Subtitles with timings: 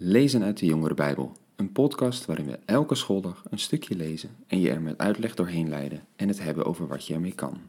[0.00, 4.60] Lezen uit de Jongere Bijbel, een podcast waarin we elke schooldag een stukje lezen en
[4.60, 7.60] je er met uitleg doorheen leiden en het hebben over wat je ermee kan.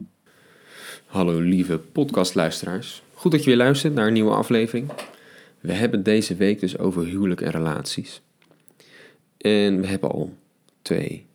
[1.06, 3.02] Hallo lieve podcastluisteraars.
[3.14, 4.90] Goed dat je weer luistert naar een nieuwe aflevering.
[5.60, 8.22] We hebben deze week dus over huwelijk en relaties.
[9.36, 10.34] En we hebben al
[10.82, 11.26] twee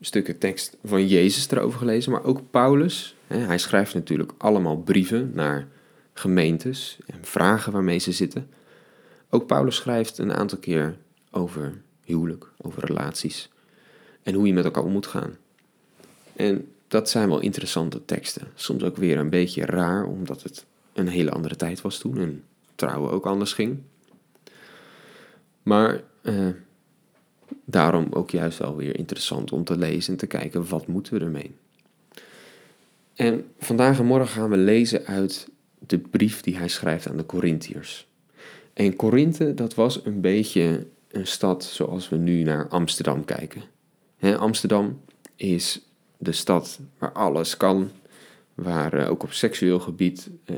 [0.00, 3.16] stukken tekst van Jezus erover gelezen, maar ook Paulus.
[3.26, 5.68] Hij schrijft natuurlijk allemaal brieven naar
[6.12, 8.48] gemeentes en vragen waarmee ze zitten.
[9.34, 10.96] Ook Paulus schrijft een aantal keer
[11.30, 13.50] over huwelijk, over relaties
[14.22, 15.36] en hoe je met elkaar om moet gaan.
[16.36, 18.46] En dat zijn wel interessante teksten.
[18.54, 22.44] Soms ook weer een beetje raar, omdat het een hele andere tijd was toen en
[22.74, 23.78] trouwen ook anders ging.
[25.62, 26.48] Maar eh,
[27.64, 31.24] daarom ook juist wel weer interessant om te lezen en te kijken wat moeten we
[31.24, 31.54] ermee.
[33.14, 37.26] En vandaag en morgen gaan we lezen uit de brief die hij schrijft aan de
[37.26, 38.10] Corinthiërs.
[38.72, 43.62] En Korinthe, dat was een beetje een stad zoals we nu naar Amsterdam kijken.
[44.38, 45.00] Amsterdam
[45.36, 45.80] is
[46.18, 47.90] de stad waar alles kan,
[48.54, 50.56] waar uh, ook op seksueel gebied uh,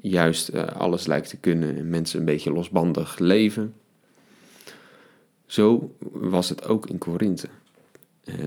[0.00, 3.74] juist uh, alles lijkt te kunnen en mensen een beetje losbandig leven.
[5.46, 7.48] Zo was het ook in Korinthe.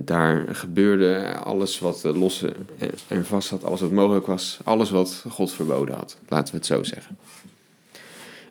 [0.04, 2.46] daar gebeurde alles wat los
[3.08, 6.66] en vast had, alles wat mogelijk was, alles wat God verboden had, laten we het
[6.66, 7.18] zo zeggen.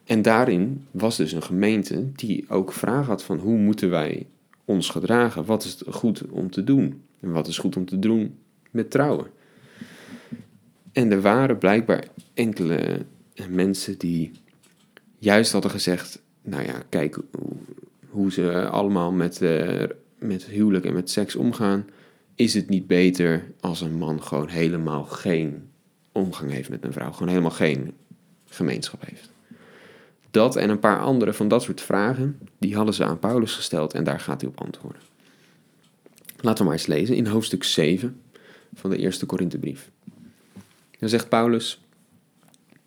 [0.07, 4.27] En daarin was dus een gemeente die ook vraag had van hoe moeten wij
[4.65, 5.45] ons gedragen?
[5.45, 7.03] Wat is goed om te doen?
[7.21, 8.39] En wat is goed om te doen
[8.71, 9.27] met trouwen?
[10.93, 12.05] En er waren blijkbaar
[12.35, 13.05] enkele
[13.49, 14.33] mensen die
[15.19, 17.19] juist hadden gezegd, nou ja, kijk
[18.09, 19.83] hoe ze allemaal met, uh,
[20.19, 21.87] met huwelijk en met seks omgaan.
[22.35, 25.69] Is het niet beter als een man gewoon helemaal geen
[26.13, 27.13] omgang heeft met een vrouw?
[27.13, 27.95] Gewoon helemaal geen
[28.45, 29.35] gemeenschap heeft?
[30.37, 33.95] Dat en een paar andere van dat soort vragen, die hadden ze aan Paulus gesteld
[33.95, 35.03] en daar gaat hij op antwoorden.
[36.41, 38.21] Laten we maar eens lezen in hoofdstuk 7
[38.75, 39.91] van de eerste Korinthebrief.
[40.99, 41.81] Dan zegt Paulus,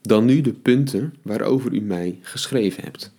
[0.02, 3.14] dan nu de punten waarover u mij geschreven hebt.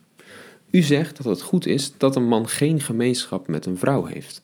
[0.71, 4.43] U zegt dat het goed is dat een man geen gemeenschap met een vrouw heeft.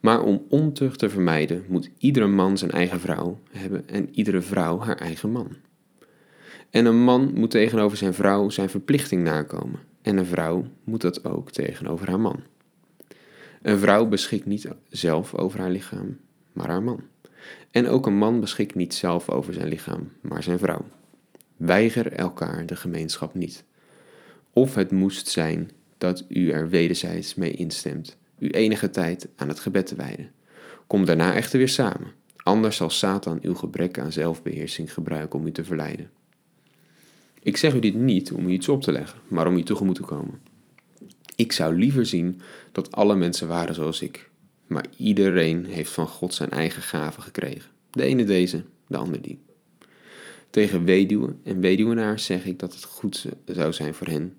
[0.00, 4.80] Maar om ontucht te vermijden moet iedere man zijn eigen vrouw hebben en iedere vrouw
[4.80, 5.56] haar eigen man.
[6.76, 9.80] En een man moet tegenover zijn vrouw zijn verplichting nakomen.
[10.02, 12.42] En een vrouw moet dat ook tegenover haar man.
[13.62, 16.18] Een vrouw beschikt niet zelf over haar lichaam,
[16.52, 17.00] maar haar man.
[17.70, 20.84] En ook een man beschikt niet zelf over zijn lichaam, maar zijn vrouw.
[21.56, 23.64] Weiger elkaar de gemeenschap niet.
[24.52, 29.60] Of het moest zijn dat u er wederzijds mee instemt, u enige tijd aan het
[29.60, 30.30] gebed te wijden.
[30.86, 35.52] Kom daarna echter weer samen, anders zal Satan uw gebrek aan zelfbeheersing gebruiken om u
[35.52, 36.10] te verleiden.
[37.46, 39.94] Ik zeg u dit niet om u iets op te leggen, maar om u tegemoet
[39.94, 40.40] te komen.
[41.36, 42.40] Ik zou liever zien
[42.72, 44.30] dat alle mensen waren zoals ik,
[44.66, 47.70] maar iedereen heeft van God zijn eigen gaven gekregen.
[47.90, 49.38] De ene deze, de ander die.
[50.50, 54.34] Tegen weduwen en weduwenaars zeg ik dat het goed zou zijn voor hen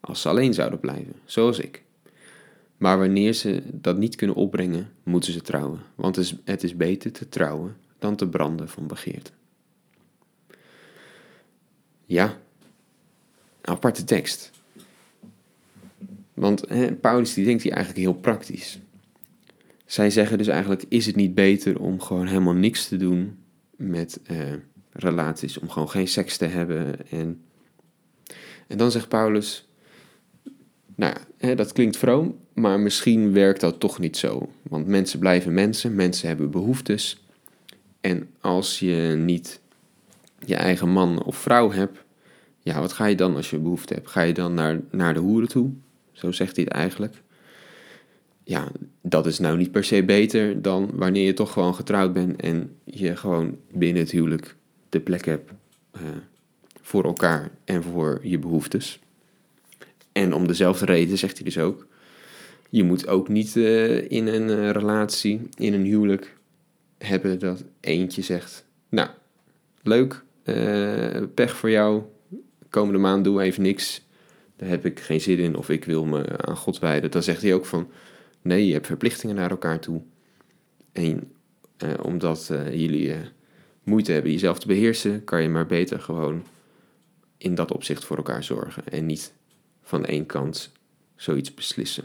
[0.00, 1.82] als ze alleen zouden blijven, zoals ik.
[2.76, 7.28] Maar wanneer ze dat niet kunnen opbrengen, moeten ze trouwen, want het is, beter te
[7.28, 9.30] trouwen dan te branden van begeerte.
[12.06, 12.42] Ja,
[13.64, 14.50] aparte tekst.
[16.34, 18.78] Want hè, Paulus die denkt hier eigenlijk heel praktisch.
[19.86, 23.38] Zij zeggen dus eigenlijk, is het niet beter om gewoon helemaal niks te doen
[23.76, 24.38] met uh,
[24.92, 27.10] relaties, om gewoon geen seks te hebben.
[27.10, 27.42] En,
[28.66, 29.68] en dan zegt Paulus,
[30.94, 34.48] nou ja, hè, dat klinkt vroom, maar misschien werkt dat toch niet zo.
[34.62, 37.24] Want mensen blijven mensen, mensen hebben behoeftes.
[38.00, 39.60] En als je niet
[40.38, 42.03] je eigen man of vrouw hebt,
[42.64, 44.08] ja, wat ga je dan als je behoefte hebt?
[44.08, 45.70] Ga je dan naar, naar de hoeren toe?
[46.12, 47.22] Zo zegt hij het eigenlijk.
[48.44, 52.40] Ja, dat is nou niet per se beter dan wanneer je toch gewoon getrouwd bent
[52.40, 54.56] en je gewoon binnen het huwelijk
[54.88, 55.50] de plek hebt
[55.96, 56.02] uh,
[56.80, 58.98] voor elkaar en voor je behoeftes.
[60.12, 61.86] En om dezelfde reden zegt hij dus ook:
[62.70, 66.36] je moet ook niet uh, in een uh, relatie, in een huwelijk
[66.98, 69.08] hebben dat eentje zegt: Nou,
[69.82, 70.24] leuk,
[71.34, 72.02] pech voor jou,
[72.74, 74.02] komende maand doe even niks.
[74.56, 77.10] Daar heb ik geen zin in of ik wil me aan God wijden.
[77.10, 77.88] Dan zegt hij ook van,
[78.42, 80.02] nee, je hebt verplichtingen naar elkaar toe.
[80.92, 81.32] En
[81.76, 83.16] eh, omdat uh, jullie uh,
[83.82, 86.46] moeite hebben jezelf te beheersen, kan je maar beter gewoon
[87.38, 88.88] in dat opzicht voor elkaar zorgen.
[88.88, 89.32] En niet
[89.82, 90.72] van één kant
[91.16, 92.04] zoiets beslissen.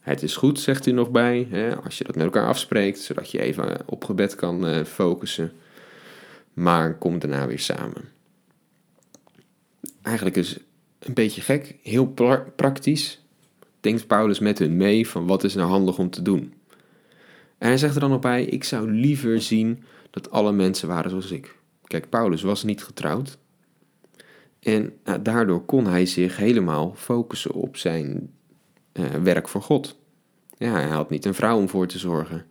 [0.00, 3.30] Het is goed, zegt hij nog bij, hè, als je dat met elkaar afspreekt, zodat
[3.30, 5.52] je even op gebed kan focussen.
[6.52, 8.13] Maar kom daarna weer samen
[10.04, 10.58] eigenlijk is
[10.98, 13.24] een beetje gek, heel pra- praktisch,
[13.80, 16.54] denkt Paulus met hun mee van wat is nou handig om te doen.
[17.58, 21.10] En hij zegt er dan nog bij, ik zou liever zien dat alle mensen waren
[21.10, 21.56] zoals ik.
[21.84, 23.38] Kijk, Paulus was niet getrouwd.
[24.60, 28.30] En nou, daardoor kon hij zich helemaal focussen op zijn
[28.92, 29.96] eh, werk voor God.
[30.58, 32.46] Ja, hij had niet een vrouw om voor te zorgen.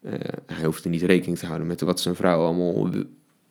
[0.00, 0.12] Eh,
[0.46, 2.90] hij hoefde niet rekening te houden met wat zijn vrouw allemaal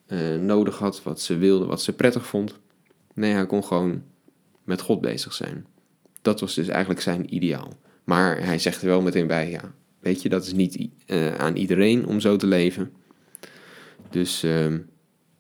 [0.05, 2.59] eh, nodig had, wat ze wilde, wat ze prettig vond.
[3.15, 4.03] Nee, hij kon gewoon
[4.63, 5.65] met God bezig zijn.
[6.21, 7.73] Dat was dus eigenlijk zijn ideaal.
[8.03, 11.55] Maar hij zegt er wel meteen bij, ja, weet je, dat is niet uh, aan
[11.55, 12.91] iedereen om zo te leven.
[14.09, 14.73] Dus uh,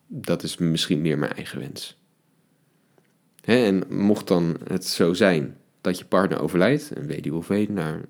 [0.07, 1.97] dat is misschien meer mijn eigen wens.
[3.41, 8.01] Hè, en mocht dan het zo zijn dat je partner overlijdt, een weduwe of weduwnaar,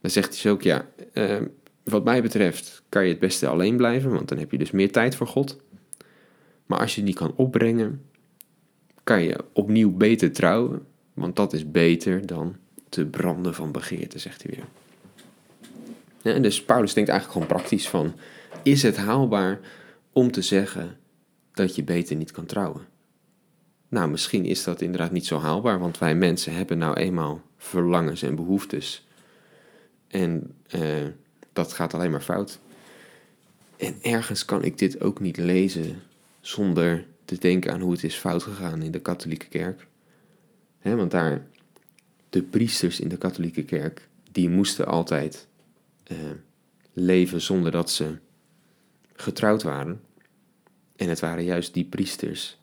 [0.00, 1.40] dan zegt hij dus ook, ja, uh,
[1.82, 4.92] wat mij betreft kan je het beste alleen blijven, want dan heb je dus meer
[4.92, 5.60] tijd voor God.
[6.66, 8.02] Maar als je die kan opbrengen,
[9.04, 12.56] kan je opnieuw beter trouwen, want dat is beter dan
[12.88, 14.66] te branden van begeerte, zegt hij weer.
[16.34, 18.14] Ja, dus Paulus denkt eigenlijk gewoon praktisch van,
[18.62, 19.60] is het haalbaar
[20.12, 20.96] om te zeggen
[21.52, 22.86] dat je beter niet kan trouwen?
[23.88, 28.22] Nou, misschien is dat inderdaad niet zo haalbaar, want wij mensen hebben nou eenmaal verlangens
[28.22, 29.06] en behoeftes.
[30.08, 31.06] En uh,
[31.52, 32.58] dat gaat alleen maar fout.
[33.76, 36.02] En ergens kan ik dit ook niet lezen
[36.40, 39.86] zonder te denken aan hoe het is fout gegaan in de katholieke kerk.
[40.82, 41.46] Want daar,
[42.30, 45.48] de priesters in de katholieke kerk, die moesten altijd
[46.12, 46.18] uh,
[46.92, 48.18] leven zonder dat ze
[49.12, 50.00] getrouwd waren.
[50.96, 52.58] En het waren juist die priesters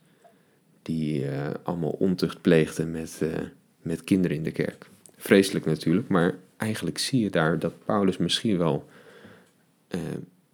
[0.81, 3.37] die uh, allemaal ontucht pleegden met, uh,
[3.81, 4.89] met kinderen in de kerk.
[5.17, 8.89] Vreselijk natuurlijk, maar eigenlijk zie je daar dat Paulus misschien wel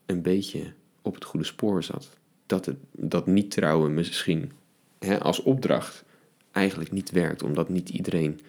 [0.06, 4.51] een beetje op het goede spoor zat dat, het, dat niet trouwen misschien
[4.99, 6.03] hè, als opdracht
[6.51, 8.39] eigenlijk niet werkt, omdat niet iedereen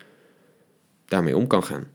[1.04, 1.86] daarmee om kan gaan.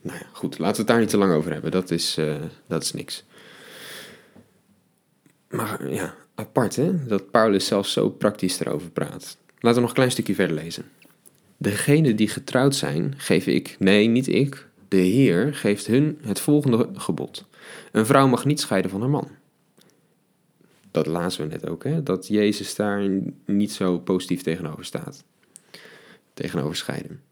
[0.00, 1.70] Nou ja, goed, laten we het daar niet te lang over hebben.
[1.70, 2.36] Dat is, uh,
[2.66, 3.24] dat is niks.
[5.48, 9.36] Maar ja, apart hè, dat Paulus zelfs zo praktisch erover praat.
[9.54, 10.84] Laten we nog een klein stukje verder lezen.
[11.56, 16.88] Degenen die getrouwd zijn, geef ik, nee, niet ik, de Heer geeft hun het volgende
[16.94, 17.44] gebod.
[17.92, 19.28] Een vrouw mag niet scheiden van haar man
[20.90, 22.02] dat lazen we net ook, hè?
[22.02, 23.08] dat Jezus daar
[23.44, 25.24] niet zo positief tegenover staat.
[26.34, 27.22] Tegenover scheiden.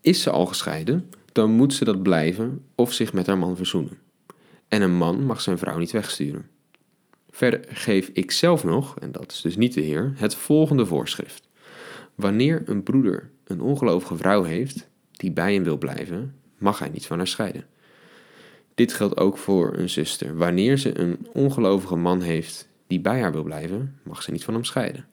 [0.00, 3.98] Is ze al gescheiden, dan moet ze dat blijven of zich met haar man verzoenen.
[4.68, 6.50] En een man mag zijn vrouw niet wegsturen.
[7.30, 11.48] Verder geef ik zelf nog, en dat is dus niet de Heer, het volgende voorschrift.
[12.14, 17.06] Wanneer een broeder een ongelovige vrouw heeft die bij hem wil blijven, mag hij niet
[17.06, 17.66] van haar scheiden.
[18.74, 20.36] Dit geldt ook voor een zuster.
[20.36, 24.54] Wanneer ze een ongelovige man heeft die bij haar wil blijven, mag ze niet van
[24.54, 25.06] hem scheiden.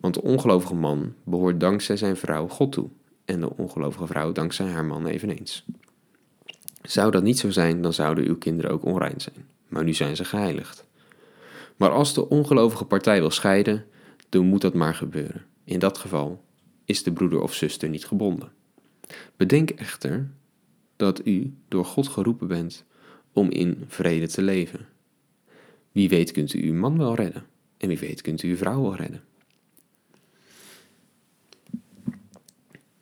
[0.00, 2.88] Want de ongelovige man behoort dankzij zijn vrouw God toe
[3.24, 5.64] en de ongelovige vrouw dankzij haar man eveneens.
[6.82, 9.46] Zou dat niet zo zijn, dan zouden uw kinderen ook onrein zijn.
[9.68, 10.86] Maar nu zijn ze geheiligd.
[11.76, 13.84] Maar als de ongelovige partij wil scheiden,
[14.28, 15.44] dan moet dat maar gebeuren.
[15.64, 16.44] In dat geval
[16.84, 18.52] is de broeder of zuster niet gebonden.
[19.36, 20.30] Bedenk echter
[20.96, 22.84] dat u door God geroepen bent
[23.32, 24.86] om in vrede te leven.
[25.92, 27.46] Wie weet kunt u uw man wel redden
[27.76, 29.22] en wie weet kunt u uw vrouw wel redden.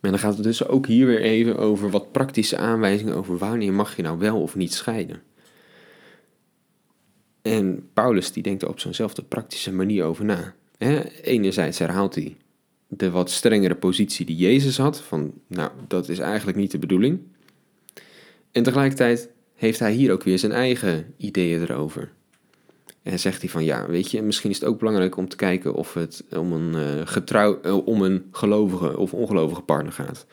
[0.01, 3.73] En dan gaat het dus ook hier weer even over wat praktische aanwijzingen over wanneer
[3.73, 5.23] mag je nou wel of niet scheiden.
[7.43, 10.55] En Paulus die denkt er op zo'nzelfde praktische manier over na.
[11.23, 12.37] enerzijds herhaalt hij
[12.89, 17.21] de wat strengere positie die Jezus had, van nou dat is eigenlijk niet de bedoeling.
[18.53, 22.13] En tegelijkertijd heeft hij hier ook weer zijn eigen ideeën erover.
[23.03, 25.75] En zegt hij van ja, weet je, misschien is het ook belangrijk om te kijken
[25.75, 30.27] of het om een, uh, getrouw, uh, om een gelovige of ongelovige partner gaat.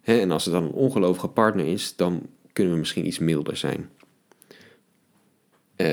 [0.00, 3.56] Hè, en als het dan een ongelovige partner is, dan kunnen we misschien iets milder
[3.56, 3.90] zijn.
[5.76, 5.86] Uh,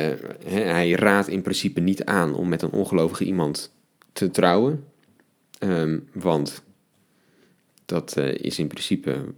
[0.44, 3.74] hè, hij raadt in principe niet aan om met een ongelovige iemand
[4.13, 4.84] te trouwen.
[5.60, 6.63] Um, want
[7.86, 9.34] dat is in principe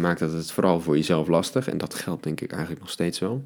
[0.00, 1.68] maakt dat het vooral voor jezelf lastig.
[1.68, 3.44] En dat geldt denk ik eigenlijk nog steeds wel.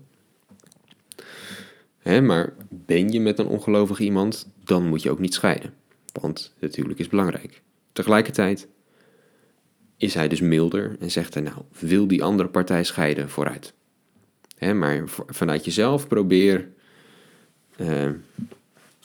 [1.99, 5.75] Hè, maar ben je met een ongelovig iemand, dan moet je ook niet scheiden.
[6.13, 7.63] Want het huwelijk is belangrijk.
[7.93, 8.69] Tegelijkertijd
[9.97, 13.75] is hij dus milder en zegt hij nou, wil die andere partij scheiden vooruit.
[14.57, 16.69] Hè, maar vanuit jezelf probeer
[17.77, 18.11] uh,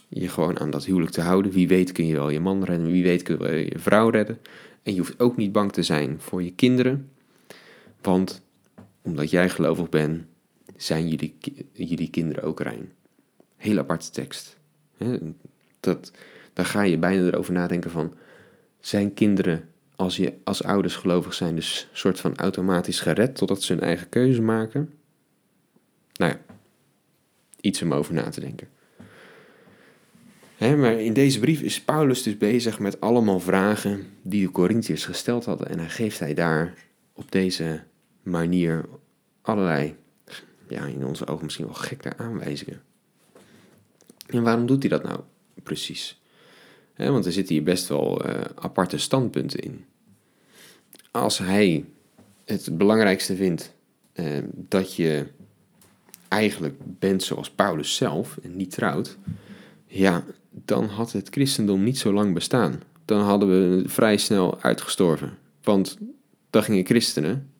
[0.07, 1.51] je gewoon aan dat huwelijk te houden.
[1.51, 4.09] Wie weet kun je wel je man redden, wie weet kun je wel je vrouw
[4.09, 4.39] redden.
[4.83, 7.09] En je hoeft ook niet bang te zijn voor je kinderen.
[8.01, 8.41] Want
[9.01, 10.23] omdat jij gelovig bent,
[10.75, 11.35] zijn jullie,
[11.73, 12.91] jullie kinderen ook rein.
[13.55, 14.57] Heel aparte tekst.
[15.79, 16.11] Dat,
[16.53, 18.13] dan ga je bijna erover nadenken van,
[18.79, 23.73] zijn kinderen, als je als ouders gelovig zijn, dus soort van automatisch gered totdat ze
[23.73, 24.93] hun eigen keuze maken?
[26.13, 26.39] Nou ja,
[27.61, 28.67] iets om over na te denken.
[30.57, 35.45] Maar in deze brief is Paulus dus bezig met allemaal vragen die de Corinthiërs gesteld
[35.45, 35.69] hadden.
[35.69, 36.73] En hij geeft hij daar
[37.19, 37.83] op deze
[38.23, 38.85] manier
[39.41, 39.95] allerlei,
[40.67, 42.81] ja, in onze ogen misschien wel gekke aanwijzingen.
[44.27, 45.19] En waarom doet hij dat nou
[45.63, 46.21] precies?
[46.95, 49.85] Want er zitten hier best wel uh, aparte standpunten in.
[51.11, 51.85] Als hij
[52.45, 53.73] het belangrijkste vindt
[54.13, 55.27] uh, dat je
[56.27, 59.17] eigenlijk bent zoals Paulus zelf en niet trouwt,
[59.85, 62.81] ja, dan had het christendom niet zo lang bestaan.
[63.05, 65.38] Dan hadden we vrij snel uitgestorven.
[65.63, 65.97] Want
[66.49, 67.51] dan gingen christenen,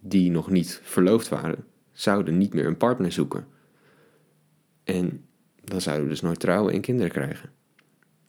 [0.00, 3.46] die nog niet verloofd waren, zouden niet meer een partner zoeken.
[4.84, 5.24] En
[5.64, 7.50] dan zouden we dus nooit trouwen en kinderen krijgen.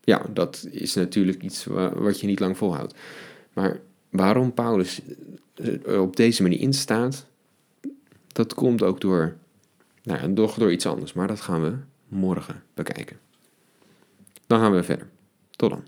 [0.02, 2.96] Ja, dat is natuurlijk iets wat je niet lang volhoudt.
[3.54, 5.02] Maar waarom Paulus
[5.86, 7.28] op deze manier instaat,
[8.28, 9.38] dat komt ook door,
[10.04, 11.14] nou, door, door iets anders.
[11.14, 11.74] Maar dat gaan we
[12.08, 13.20] morgen bekijken.
[14.48, 15.08] Dan gaan we verder.
[15.50, 15.84] Tot dan.